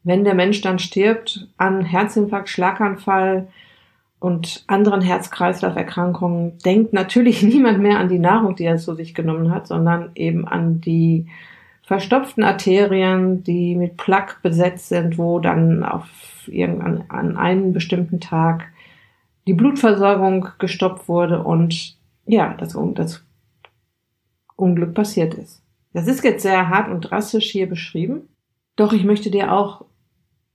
Wenn 0.03 0.23
der 0.23 0.35
Mensch 0.35 0.61
dann 0.61 0.79
stirbt 0.79 1.47
an 1.57 1.83
Herzinfarkt, 1.83 2.49
Schlaganfall 2.49 3.47
und 4.19 4.63
anderen 4.67 5.01
Herz-Kreislauf-Erkrankungen, 5.01 6.57
denkt 6.59 6.93
natürlich 6.93 7.43
niemand 7.43 7.79
mehr 7.79 7.99
an 7.99 8.09
die 8.09 8.19
Nahrung, 8.19 8.55
die 8.55 8.65
er 8.65 8.77
zu 8.77 8.95
sich 8.95 9.13
genommen 9.13 9.51
hat, 9.51 9.67
sondern 9.67 10.11
eben 10.15 10.47
an 10.47 10.81
die 10.81 11.27
verstopften 11.83 12.43
Arterien, 12.43 13.43
die 13.43 13.75
mit 13.75 13.97
Plaque 13.97 14.37
besetzt 14.43 14.89
sind, 14.89 15.17
wo 15.17 15.39
dann 15.39 15.83
auf 15.83 16.07
irgendein, 16.45 17.09
an 17.09 17.35
einem 17.35 17.73
bestimmten 17.73 18.19
Tag 18.19 18.67
die 19.47 19.53
Blutversorgung 19.53 20.49
gestoppt 20.59 21.07
wurde 21.07 21.41
und 21.41 21.98
ja, 22.29 22.53
das, 22.53 22.77
das 22.93 23.23
Unglück 24.55 24.93
passiert 24.93 25.33
ist. 25.33 25.63
Das 25.93 26.07
ist 26.07 26.23
jetzt 26.23 26.43
sehr 26.43 26.69
hart 26.69 26.89
und 26.89 27.01
drastisch 27.01 27.49
hier 27.49 27.67
beschrieben. 27.67 28.29
Doch 28.75 28.93
ich 28.93 29.03
möchte 29.03 29.31
dir 29.31 29.51
auch 29.51 29.85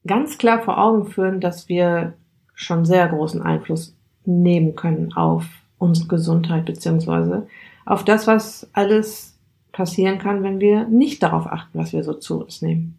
ganz 0.07 0.39
klar 0.39 0.63
vor 0.63 0.79
Augen 0.79 1.07
führen, 1.07 1.41
dass 1.41 1.69
wir 1.69 2.15
schon 2.55 2.85
sehr 2.85 3.09
großen 3.09 3.43
Einfluss 3.43 3.97
nehmen 4.25 4.77
können 4.77 5.13
auf 5.15 5.47
unsere 5.79 6.07
Gesundheit 6.07 6.65
beziehungsweise 6.65 7.49
auf 7.85 8.05
das, 8.05 8.29
was 8.29 8.71
alles 8.73 9.37
passieren 9.73 10.19
kann, 10.19 10.45
wenn 10.45 10.61
wir 10.61 10.87
nicht 10.87 11.23
darauf 11.25 11.47
achten, 11.47 11.77
was 11.77 11.93
wir 11.93 12.05
so 12.05 12.15
zu 12.15 12.41
uns 12.41 12.63
nehmen. 12.63 12.97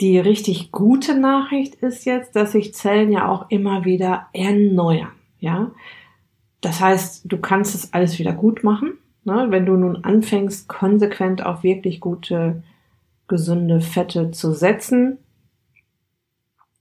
Die 0.00 0.18
richtig 0.18 0.70
gute 0.70 1.18
Nachricht 1.18 1.74
ist 1.76 2.04
jetzt, 2.04 2.36
dass 2.36 2.52
sich 2.52 2.74
Zellen 2.74 3.10
ja 3.10 3.28
auch 3.28 3.50
immer 3.50 3.84
wieder 3.84 4.28
erneuern, 4.32 5.12
ja. 5.40 5.72
Das 6.60 6.80
heißt, 6.80 7.22
du 7.24 7.38
kannst 7.38 7.74
es 7.74 7.92
alles 7.92 8.18
wieder 8.18 8.32
gut 8.32 8.64
machen, 8.64 8.94
ne? 9.24 9.46
wenn 9.50 9.66
du 9.66 9.76
nun 9.76 10.04
anfängst, 10.04 10.68
konsequent 10.68 11.44
auf 11.44 11.62
wirklich 11.62 12.00
gute, 12.00 12.62
gesunde 13.28 13.80
Fette 13.80 14.30
zu 14.30 14.52
setzen, 14.52 15.18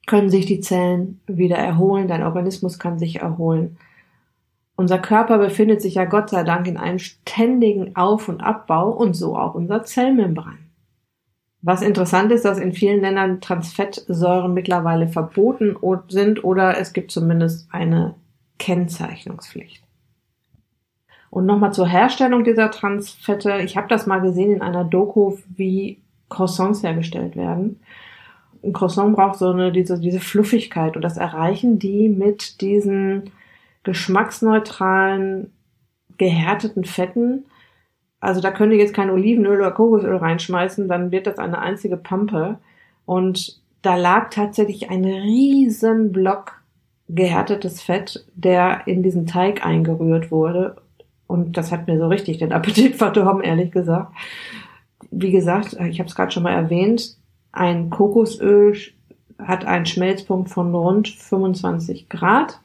können 0.08 0.30
sich 0.30 0.46
die 0.46 0.60
Zellen 0.60 1.20
wieder 1.28 1.58
erholen, 1.58 2.08
dein 2.08 2.24
Organismus 2.24 2.80
kann 2.80 3.00
sich 3.00 3.22
erholen. 3.22 3.78
Unser 4.76 5.00
Körper 5.00 5.38
befindet 5.38 5.82
sich 5.82 5.96
ja 5.96 6.06
Gott 6.06 6.30
sei 6.30 6.44
Dank 6.44 6.68
in 6.68 6.78
einem 6.78 7.00
ständigen 7.00 7.96
Auf- 7.96 8.30
und 8.30 8.42
Abbau 8.42 8.92
und 8.92 9.16
so 9.16 9.38
auch 9.38 9.56
unser 9.56 9.84
Zellmembran. 9.84 10.60
Was 11.62 11.82
interessant 11.82 12.32
ist, 12.32 12.46
dass 12.46 12.60
in 12.60 12.74
vielen 12.74 13.02
Ländern 13.02 13.42
Transfettsäuren 13.42 14.54
mittlerweile 14.54 15.08
verboten 15.08 15.76
sind 16.10 16.44
oder 16.44 16.78
es 16.78 16.94
gibt 16.94 17.10
zumindest 17.10 17.68
eine 17.72 18.14
Kennzeichnungspflicht. 18.60 19.84
Und 21.30 21.46
nochmal 21.46 21.74
zur 21.74 21.88
Herstellung 21.88 22.44
dieser 22.44 22.72
Transfette. 22.72 23.58
Ich 23.58 23.76
habe 23.76 23.88
das 23.88 24.08
mal 24.08 24.22
gesehen 24.22 24.52
in 24.52 24.62
einer 24.62 24.84
Doku, 24.84 25.38
wie 25.56 26.00
Croissants 26.30 26.82
hergestellt 26.82 27.36
werden 27.36 27.80
ein 28.66 28.74
Croissant 28.74 29.16
braucht 29.16 29.38
so 29.38 29.50
eine, 29.50 29.72
diese, 29.72 30.00
diese 30.00 30.20
Fluffigkeit 30.20 30.96
und 30.96 31.04
das 31.04 31.18
erreichen 31.18 31.80
die 31.80 32.10
mit 32.10 32.62
diesen 32.62 33.32
geschmacksneutralen, 33.84 35.54
gehärteten 36.18 36.84
Fetten. 36.84 37.46
Also 38.20 38.42
da 38.42 38.52
könnt 38.52 38.74
ihr 38.74 38.80
jetzt 38.80 38.96
kein 38.96 39.12
Olivenöl 39.12 39.60
oder 39.60 39.72
Kokosöl 39.72 40.16
reinschmeißen, 40.16 40.88
dann 40.88 41.12
wird 41.12 41.28
das 41.28 41.38
eine 41.38 41.60
einzige 41.60 41.98
Pampe. 41.98 42.58
Und 43.06 43.62
da 43.84 43.96
lag 43.96 44.32
tatsächlich 44.32 44.90
ein 44.90 45.06
riesen 45.06 46.12
Block 46.12 46.60
gehärtetes 47.08 47.82
Fett, 47.82 48.26
der 48.34 48.88
in 48.88 49.04
diesen 49.04 49.28
Teig 49.28 49.66
eingerührt 49.66 50.32
wurde. 50.32 50.78
Und 51.28 51.58
das 51.58 51.72
hat 51.72 51.88
mir 51.88 51.98
so 51.98 52.08
richtig 52.08 52.38
den 52.40 52.54
Appetit 52.54 52.96
verdorben, 52.98 53.44
ehrlich 53.44 53.72
gesagt. 53.72 54.14
Wie 55.12 55.32
gesagt, 55.32 55.74
ich 55.74 56.00
habe 56.00 56.10
es 56.10 56.16
gerade 56.16 56.32
schon 56.32 56.44
mal 56.44 56.54
erwähnt, 56.54 57.18
ein 57.52 57.90
Kokosöl 57.90 58.76
hat 59.40 59.66
einen 59.66 59.86
Schmelzpunkt 59.86 60.50
von 60.50 60.74
rund 60.74 61.08
25 61.08 62.10
Grad 62.10 62.60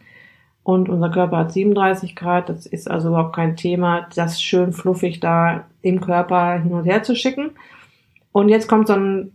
und 0.62 0.88
unser 0.88 1.10
Körper 1.10 1.38
hat 1.38 1.52
37 1.52 2.14
Grad. 2.16 2.48
Das 2.48 2.66
ist 2.66 2.90
also 2.90 3.08
überhaupt 3.08 3.34
kein 3.34 3.56
Thema, 3.56 4.08
das 4.14 4.42
schön 4.42 4.72
fluffig 4.72 5.20
da 5.20 5.66
im 5.82 6.00
Körper 6.00 6.58
hin 6.58 6.72
und 6.72 6.84
her 6.84 7.02
zu 7.02 7.14
schicken. 7.14 7.52
Und 8.32 8.48
jetzt 8.48 8.68
kommt 8.68 8.88
so 8.88 8.94
ein, 8.94 9.32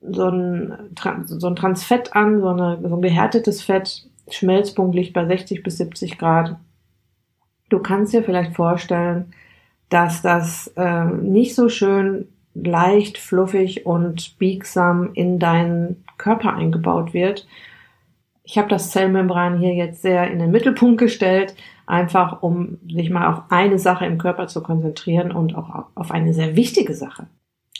so 0.00 0.28
ein, 0.28 0.92
so 1.24 1.46
ein 1.46 1.56
Transfett 1.56 2.14
an, 2.14 2.40
so, 2.40 2.48
eine, 2.48 2.78
so 2.82 2.94
ein 2.94 3.02
gehärtetes 3.02 3.62
Fett. 3.62 4.08
Schmelzpunkt 4.34 4.94
liegt 4.94 5.12
bei 5.12 5.26
60 5.26 5.62
bis 5.62 5.78
70 5.78 6.18
Grad. 6.18 6.56
Du 7.68 7.78
kannst 7.78 8.12
dir 8.12 8.22
vielleicht 8.22 8.54
vorstellen, 8.54 9.32
dass 9.88 10.22
das 10.22 10.68
äh, 10.76 11.04
nicht 11.04 11.54
so 11.54 11.68
schön 11.68 12.28
leicht, 12.54 13.18
fluffig 13.18 13.86
und 13.86 14.38
biegsam 14.38 15.10
in 15.14 15.38
deinen 15.38 16.04
Körper 16.18 16.54
eingebaut 16.54 17.14
wird. 17.14 17.46
Ich 18.42 18.58
habe 18.58 18.68
das 18.68 18.90
Zellmembran 18.90 19.58
hier 19.58 19.74
jetzt 19.74 20.02
sehr 20.02 20.30
in 20.30 20.38
den 20.38 20.50
Mittelpunkt 20.50 20.98
gestellt, 20.98 21.54
einfach 21.86 22.42
um 22.42 22.78
sich 22.88 23.10
mal 23.10 23.32
auf 23.32 23.42
eine 23.50 23.78
Sache 23.78 24.06
im 24.06 24.18
Körper 24.18 24.48
zu 24.48 24.62
konzentrieren 24.62 25.30
und 25.30 25.54
auch 25.54 25.86
auf 25.94 26.10
eine 26.10 26.34
sehr 26.34 26.56
wichtige 26.56 26.94
Sache. 26.94 27.28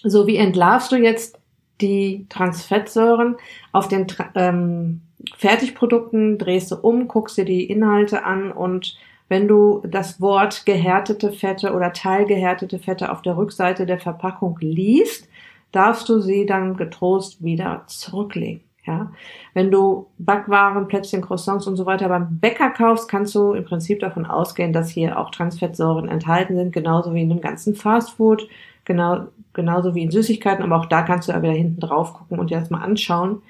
So, 0.02 0.26
wie 0.26 0.36
entlarvst 0.36 0.92
du 0.92 0.96
jetzt 0.96 1.38
die 1.80 2.26
Transfettsäuren 2.28 3.36
auf 3.72 3.88
den 3.88 4.06
ähm, 4.34 5.02
Fertigprodukten, 5.36 6.38
drehst 6.38 6.70
du 6.70 6.76
um, 6.76 7.08
guckst 7.08 7.36
dir 7.36 7.44
die 7.44 7.64
Inhalte 7.64 8.24
an 8.24 8.52
und 8.52 8.96
wenn 9.28 9.46
du 9.46 9.82
das 9.86 10.20
Wort 10.20 10.66
gehärtete 10.66 11.32
Fette 11.32 11.72
oder 11.72 11.92
teilgehärtete 11.92 12.80
Fette 12.80 13.12
auf 13.12 13.22
der 13.22 13.36
Rückseite 13.36 13.86
der 13.86 14.00
Verpackung 14.00 14.58
liest, 14.60 15.28
darfst 15.72 16.08
du 16.08 16.18
sie 16.18 16.46
dann 16.46 16.76
getrost 16.76 17.42
wieder 17.42 17.84
zurücklegen. 17.86 18.62
Ja, 18.86 19.12
wenn 19.52 19.70
du 19.70 20.06
Backwaren, 20.18 20.88
Plätzchen, 20.88 21.20
Croissants 21.20 21.66
und 21.66 21.76
so 21.76 21.84
weiter 21.84 22.08
beim 22.08 22.40
Bäcker 22.40 22.70
kaufst, 22.70 23.08
kannst 23.08 23.34
du 23.34 23.52
im 23.52 23.64
Prinzip 23.64 24.00
davon 24.00 24.24
ausgehen, 24.24 24.72
dass 24.72 24.88
hier 24.88 25.18
auch 25.18 25.30
Transfettsäuren 25.30 26.08
enthalten 26.08 26.56
sind, 26.56 26.72
genauso 26.72 27.12
wie 27.14 27.22
in 27.22 27.28
dem 27.28 27.42
ganzen 27.42 27.74
Fastfood, 27.74 28.48
genau, 28.86 29.26
genauso 29.52 29.94
wie 29.94 30.02
in 30.02 30.10
Süßigkeiten, 30.10 30.64
aber 30.64 30.76
auch 30.76 30.86
da 30.86 31.02
kannst 31.02 31.28
du 31.28 31.32
ja 31.32 31.42
wieder 31.42 31.52
hinten 31.52 31.78
drauf 31.78 32.14
gucken 32.14 32.38
und 32.40 32.50
dir 32.50 32.58
das 32.58 32.70
mal 32.70 32.82
anschauen. 32.82 33.42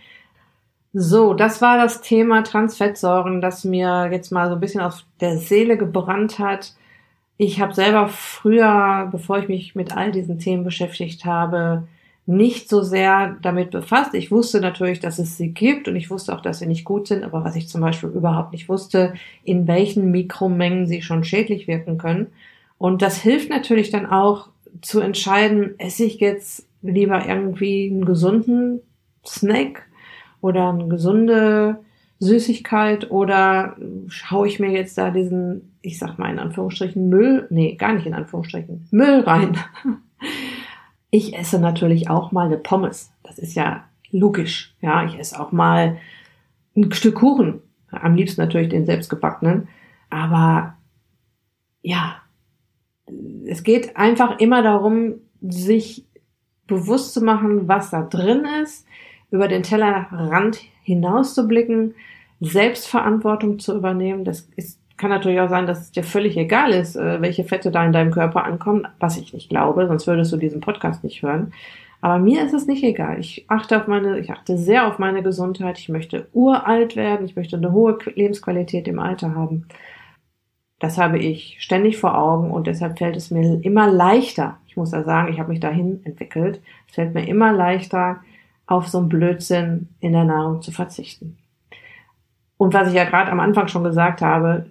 So, 0.93 1.35
das 1.35 1.63
war 1.63 1.79
das 1.79 2.01
Thema 2.01 2.43
Transfettsäuren, 2.43 3.41
das 3.41 3.65
mir 3.65 4.09
jetzt 4.11 4.33
mal 4.33 4.49
so 4.49 4.55
ein 4.55 4.61
bisschen 4.61 4.81
auf 4.81 5.05
der 5.21 5.39
Seele 5.39 5.77
gebrannt 5.77 6.41
hat. 6.41 6.75
Ich 7.37 7.61
habe 7.61 7.75
selber 7.75 8.09
früher, 8.09 9.09
bevor 9.13 9.39
ich 9.39 9.49
mich 9.49 9.75
mit 9.77 9.97
all 9.97 10.11
diesen 10.11 10.41
Themen 10.41 10.65
beschäftigt 10.65 11.25
habe, 11.25 11.87
nicht 12.27 12.69
so 12.69 12.83
sehr 12.83 13.37
damit 13.41 13.71
befasst. 13.71 14.15
Ich 14.15 14.31
wusste 14.33 14.61
natürlich, 14.61 15.01
dass 15.01 15.19
es 15.19 15.37
sie 15.37 15.53
gibt 15.53 15.87
und 15.87 15.95
ich 15.97 16.11
wusste 16.11 16.35
auch, 16.35 16.41
dass 16.41 16.59
sie 16.59 16.67
nicht 16.67 16.85
gut 16.85 17.07
sind, 17.07 17.23
aber 17.25 17.45
was 17.45 17.57
ich 17.57 17.69
zum 17.69 17.81
Beispiel 17.81 18.11
überhaupt 18.11 18.53
nicht 18.53 18.69
wusste, 18.69 19.15
in 19.45 19.69
welchen 19.69 20.11
Mikromengen 20.11 20.87
sie 20.87 21.03
schon 21.03 21.25
schädlich 21.25 21.69
wirken 21.69 21.99
können. 21.99 22.29
Und 22.79 23.01
das 23.01 23.17
hilft 23.17 23.49
natürlich 23.49 23.91
dann 23.91 24.07
auch 24.07 24.49
zu 24.83 25.01
entscheiden, 25.01 25.79
esse 25.79 26.05
ich 26.05 26.19
jetzt 26.21 26.67
lieber 26.83 27.27
irgendwie 27.27 27.91
einen 27.91 28.05
gesunden 28.05 28.81
Snack 29.25 29.87
oder 30.41 30.71
eine 30.71 30.89
gesunde 30.89 31.81
Süßigkeit 32.19 33.11
oder 33.11 33.77
schaue 34.09 34.47
ich 34.47 34.61
mir 34.61 34.71
jetzt 34.71 34.99
da 34.99 35.11
diesen, 35.11 35.77
ich 35.81 35.99
sag 35.99 36.19
mal 36.19 36.31
in 36.31 36.39
Anführungsstrichen 36.39 37.09
Müll, 37.09 37.47
nee, 37.51 37.77
gar 37.77 37.95
nicht 37.95 38.07
in 38.07 38.15
Anführungsstrichen, 38.15 38.89
Müll 38.91 39.21
rein. 39.21 39.57
Ich 41.13 41.37
esse 41.37 41.59
natürlich 41.59 42.09
auch 42.09 42.31
mal 42.31 42.47
eine 42.47 42.57
Pommes. 42.57 43.13
Das 43.25 43.39
ist 43.39 43.55
ja 43.55 43.85
logisch. 44.13 44.77
Ja, 44.81 45.05
ich 45.05 45.19
esse 45.19 45.41
auch 45.41 45.51
mal 45.51 45.99
ein 46.77 46.93
Stück 46.93 47.17
Kuchen. 47.17 47.61
Am 47.91 48.15
liebsten 48.15 48.41
natürlich 48.41 48.69
den 48.69 48.87
selbstgebackenen. 48.87 49.69
Aber 50.09 50.75
ja, 51.83 52.17
es 53.47 53.65
geht 53.65 53.97
einfach 53.97 54.39
immer 54.39 54.63
darum, 54.63 55.15
sich 55.41 56.07
bewusst 56.69 57.13
zu 57.13 57.25
machen, 57.25 57.67
was 57.67 57.91
da 57.91 58.03
drin 58.03 58.47
ist, 58.63 58.87
über 59.31 59.49
den 59.49 59.63
Tellerrand 59.63 60.61
hinauszublicken, 60.83 61.95
Selbstverantwortung 62.41 63.59
zu 63.59 63.77
übernehmen. 63.77 64.25
Das 64.25 64.49
ist, 64.57 64.81
kann 64.97 65.11
natürlich 65.11 65.41
auch 65.41 65.49
sein, 65.49 65.67
dass 65.67 65.81
es 65.81 65.93
dir 65.93 66.03
völlig 66.03 66.37
egal 66.37 66.71
ist, 66.71 66.97
äh, 66.97 67.21
welche 67.21 67.45
Fette 67.45 67.71
da 67.71 67.85
in 67.85 67.93
deinem 67.93 68.11
Körper 68.11 68.45
ankommen, 68.45 68.89
was 68.99 69.17
ich 69.17 69.33
nicht 69.33 69.51
glaube, 69.51 69.87
sonst 69.87 70.07
würdest 70.07 70.33
du 70.33 70.37
diesen 70.37 70.61
Podcast 70.61 71.05
nicht 71.05 71.23
hören. 71.23 71.53
Aber 72.03 72.19
mir 72.19 72.45
ist 72.45 72.55
es 72.55 72.67
nicht 72.67 72.83
egal. 72.83 73.21
Ich 73.21 73.45
achte 73.49 73.77
auf 73.77 73.87
meine, 73.87 74.19
ich 74.19 74.31
achte 74.31 74.57
sehr 74.57 74.87
auf 74.87 74.99
meine 74.99 75.23
Gesundheit. 75.23 75.79
Ich 75.79 75.91
möchte 75.91 76.29
uralt 76.33 76.97
werden. 76.97 77.27
Ich 77.27 77.37
möchte 77.37 77.57
eine 77.57 77.73
hohe 77.73 77.99
Lebensqualität 78.15 78.89
im 78.89 78.99
Alter 78.99 79.35
haben. 79.35 79.67
Das 80.79 80.97
habe 80.97 81.19
ich 81.19 81.59
ständig 81.61 81.99
vor 81.99 82.17
Augen 82.17 82.51
und 82.51 82.67
deshalb 82.67 82.99
fällt 82.99 83.17
es 83.17 83.31
mir 83.31 83.63
immer 83.63 83.91
leichter. 83.91 84.57
Ich 84.67 84.79
muss 84.79 84.93
da 84.93 85.05
sagen, 85.05 85.31
ich 85.31 85.39
habe 85.39 85.51
mich 85.51 85.61
dahin 85.61 86.01
entwickelt. 86.05 86.63
Es 86.89 86.95
fällt 86.95 87.13
mir 87.13 87.29
immer 87.29 87.53
leichter, 87.53 88.21
auf 88.71 88.89
so 88.89 88.99
einen 88.99 89.09
Blödsinn 89.09 89.89
in 90.01 90.13
der 90.13 90.25
Nahrung 90.25 90.63
zu 90.63 90.71
verzichten. 90.71 91.37
Und 92.57 92.73
was 92.73 92.89
ich 92.89 92.95
ja 92.95 93.05
gerade 93.05 93.31
am 93.33 93.41
Anfang 93.41 93.69
schon 93.69 93.85
gesagt 93.85 94.23
habe, 94.23 94.67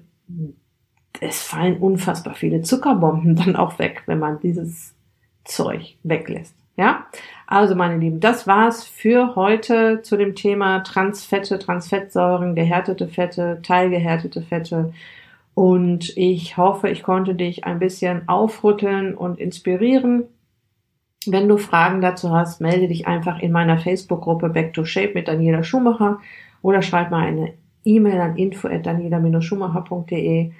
es 1.19 1.41
fallen 1.41 1.77
unfassbar 1.77 2.33
viele 2.33 2.61
Zuckerbomben 2.61 3.35
dann 3.43 3.55
auch 3.55 3.77
weg, 3.77 4.03
wenn 4.05 4.19
man 4.19 4.39
dieses 4.39 4.95
Zeug 5.43 5.97
weglässt. 6.03 6.55
Ja, 6.77 7.07
also 7.45 7.75
meine 7.75 7.97
Lieben, 7.97 8.21
das 8.21 8.47
war's 8.47 8.85
für 8.85 9.35
heute 9.35 10.01
zu 10.01 10.15
dem 10.15 10.33
Thema 10.33 10.79
Transfette, 10.79 11.59
Transfettsäuren, 11.59 12.55
gehärtete 12.55 13.09
Fette, 13.09 13.59
teilgehärtete 13.63 14.41
Fette. 14.41 14.93
Und 15.55 16.15
ich 16.15 16.55
hoffe, 16.55 16.87
ich 16.87 17.03
konnte 17.03 17.35
dich 17.35 17.65
ein 17.65 17.79
bisschen 17.79 18.29
aufrütteln 18.29 19.13
und 19.13 19.39
inspirieren. 19.39 20.23
Wenn 21.25 21.49
du 21.49 21.57
Fragen 21.57 22.01
dazu 22.01 22.31
hast, 22.31 22.61
melde 22.61 22.87
dich 22.87 23.07
einfach 23.07 23.39
in 23.39 23.51
meiner 23.51 23.77
Facebook-Gruppe 23.77 24.49
Back 24.49 24.73
to 24.73 24.85
Shape 24.85 25.11
mit 25.13 25.27
Daniela 25.27 25.63
Schumacher 25.63 26.19
oder 26.61 26.81
schreib 26.81 27.11
mal 27.11 27.25
eine 27.25 27.53
E-Mail 27.83 28.19
an 28.21 28.37
info 28.37 28.67
at 28.67 28.85
daniela-schumacher.de. 28.85 30.51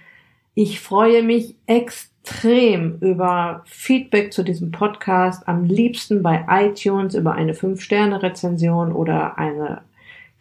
Ich 0.55 0.79
freue 0.81 1.23
mich 1.23 1.55
extrem 1.67 2.97
über 2.99 3.63
Feedback 3.65 4.33
zu 4.33 4.43
diesem 4.43 4.71
Podcast. 4.71 5.47
Am 5.47 5.63
liebsten 5.63 6.21
bei 6.21 6.45
iTunes 6.49 7.15
über 7.15 7.33
eine 7.33 7.53
5-Sterne-Rezension 7.53 8.91
oder 8.91 9.37
eine 9.37 9.81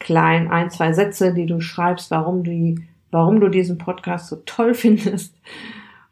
kleinen 0.00 0.48
ein, 0.48 0.70
zwei 0.70 0.92
Sätze, 0.92 1.34
die 1.34 1.46
du 1.46 1.60
schreibst, 1.60 2.10
warum 2.10 2.42
du, 2.42 2.76
warum 3.12 3.40
du 3.40 3.48
diesen 3.48 3.78
Podcast 3.78 4.28
so 4.28 4.36
toll 4.46 4.74
findest. 4.74 5.34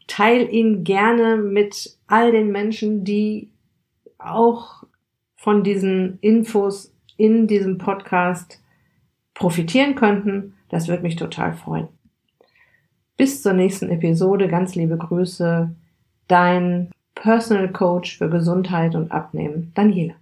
Teil 0.06 0.48
ihn 0.52 0.84
gerne 0.84 1.36
mit 1.36 1.96
all 2.06 2.30
den 2.30 2.52
Menschen, 2.52 3.02
die 3.02 3.48
auch 4.18 4.85
von 5.37 5.62
diesen 5.62 6.18
Infos 6.20 6.92
in 7.16 7.46
diesem 7.46 7.79
Podcast 7.79 8.61
profitieren 9.35 9.94
könnten. 9.94 10.55
Das 10.68 10.88
würde 10.88 11.02
mich 11.02 11.16
total 11.16 11.55
freuen. 11.55 11.88
Bis 13.16 13.42
zur 13.42 13.52
nächsten 13.52 13.90
Episode. 13.90 14.48
Ganz 14.48 14.74
liebe 14.74 14.96
Grüße. 14.96 15.70
Dein 16.29 16.90
Personal 17.14 17.72
Coach 17.72 18.18
für 18.18 18.29
Gesundheit 18.29 18.94
und 18.94 19.11
Abnehmen, 19.12 19.72
Daniela. 19.74 20.14